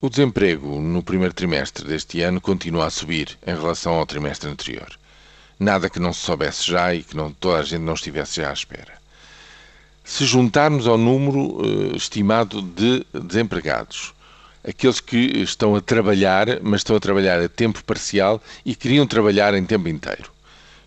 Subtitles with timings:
[0.00, 4.86] O desemprego no primeiro trimestre deste ano continua a subir em relação ao trimestre anterior.
[5.58, 8.48] Nada que não se soubesse já e que não, toda a gente não estivesse já
[8.48, 8.92] à espera.
[10.04, 14.14] Se juntarmos ao número eh, estimado de desempregados,
[14.62, 19.52] aqueles que estão a trabalhar, mas estão a trabalhar a tempo parcial e queriam trabalhar
[19.54, 20.30] em tempo inteiro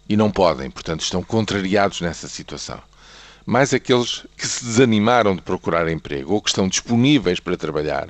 [0.08, 2.80] e não podem, portanto, estão contrariados nessa situação.
[3.46, 8.08] Mais aqueles que se desanimaram de procurar emprego ou que estão disponíveis para trabalhar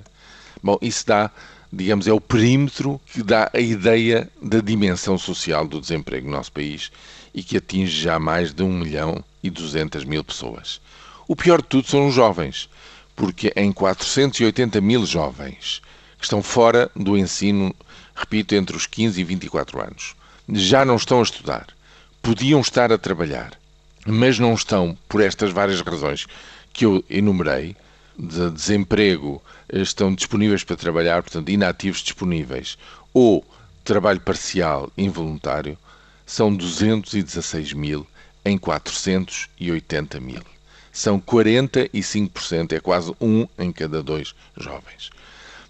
[0.64, 1.32] Bom, isso dá,
[1.72, 6.52] digamos, é o perímetro que dá a ideia da dimensão social do desemprego no nosso
[6.52, 6.92] país
[7.34, 10.80] e que atinge já mais de 1 milhão e 200 mil pessoas.
[11.28, 12.70] O pior de tudo são os jovens,
[13.16, 15.82] porque em 480 mil jovens
[16.18, 17.74] que estão fora do ensino,
[18.16, 20.16] repito, entre os 15 e 24 anos,
[20.50, 21.68] já não estão a estudar,
[22.22, 23.54] podiam estar a trabalhar,
[24.06, 26.28] mas não estão por estas várias razões
[26.74, 27.76] que eu enumerei,
[28.22, 29.42] de desemprego
[29.74, 32.78] estão disponíveis para trabalhar, portanto, inativos disponíveis,
[33.12, 33.44] ou
[33.84, 35.76] trabalho parcial involuntário,
[36.24, 38.06] são 216 mil
[38.46, 40.44] em 480 mil.
[40.92, 45.10] São 45%, é quase um em cada dois jovens.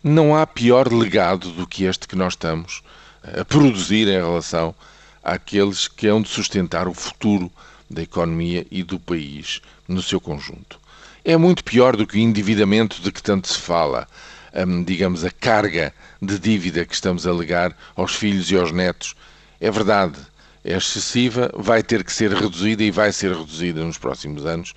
[0.04, 2.84] Não há pior legado do que este que nós estamos
[3.24, 4.76] a produzir em relação
[5.24, 7.50] àqueles que hão de sustentar o futuro
[7.90, 10.81] da economia e do país no seu conjunto
[11.24, 14.08] é muito pior do que o endividamento de que tanto se fala,
[14.56, 19.16] hum, digamos, a carga de dívida que estamos a legar aos filhos e aos netos.
[19.60, 20.18] É verdade,
[20.64, 24.74] é excessiva, vai ter que ser reduzida e vai ser reduzida nos próximos anos,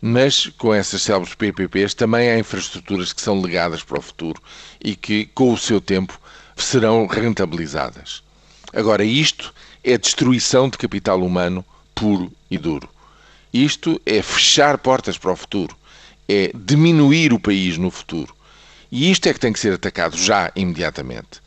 [0.00, 4.40] mas com essas célebres PPPs também há infraestruturas que são legadas para o futuro
[4.80, 6.18] e que, com o seu tempo,
[6.56, 8.22] serão rentabilizadas.
[8.72, 9.52] Agora, isto
[9.82, 12.88] é destruição de capital humano puro e duro.
[13.52, 15.79] Isto é fechar portas para o futuro
[16.30, 18.32] é diminuir o país no futuro.
[18.92, 21.40] E isto é que tem que ser atacado já, imediatamente.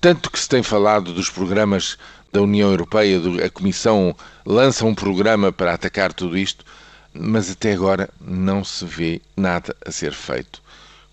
[0.00, 1.98] Tanto que se tem falado dos programas
[2.32, 6.64] da União Europeia, a Comissão lança um programa para atacar tudo isto,
[7.12, 10.62] mas até agora não se vê nada a ser feito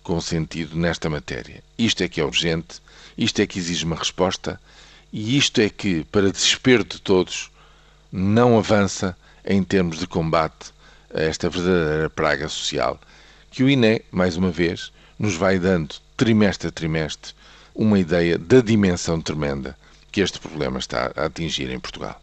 [0.02, 1.62] com sentido nesta matéria.
[1.76, 2.80] Isto é que é urgente,
[3.18, 4.60] isto é que exige uma resposta
[5.12, 7.50] e isto é que, para desespero de todos,
[8.10, 10.72] não avança em termos de combate
[11.14, 12.98] a esta verdadeira praga social
[13.50, 17.32] que o INE, mais uma vez, nos vai dando trimestre a trimestre
[17.74, 19.76] uma ideia da dimensão tremenda
[20.12, 22.20] que este problema está a atingir em Portugal.